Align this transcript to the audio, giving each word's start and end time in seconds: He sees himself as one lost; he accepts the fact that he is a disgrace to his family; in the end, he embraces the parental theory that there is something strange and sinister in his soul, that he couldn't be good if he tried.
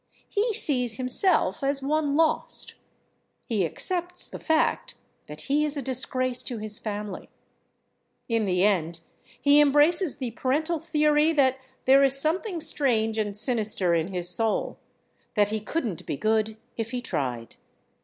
He 0.27 0.51
sees 0.55 0.95
himself 0.97 1.63
as 1.63 1.83
one 1.83 2.15
lost; 2.15 2.73
he 3.45 3.63
accepts 3.67 4.27
the 4.27 4.39
fact 4.39 4.95
that 5.27 5.41
he 5.41 5.63
is 5.63 5.77
a 5.77 5.81
disgrace 5.83 6.41
to 6.41 6.57
his 6.57 6.79
family; 6.79 7.29
in 8.27 8.45
the 8.45 8.63
end, 8.63 9.01
he 9.39 9.61
embraces 9.61 10.17
the 10.17 10.31
parental 10.31 10.79
theory 10.79 11.31
that 11.33 11.59
there 11.85 12.03
is 12.03 12.19
something 12.19 12.59
strange 12.59 13.19
and 13.19 13.37
sinister 13.37 13.93
in 13.93 14.07
his 14.07 14.27
soul, 14.27 14.79
that 15.35 15.49
he 15.49 15.59
couldn't 15.59 16.03
be 16.07 16.17
good 16.17 16.57
if 16.77 16.89
he 16.89 16.99
tried. 17.03 17.57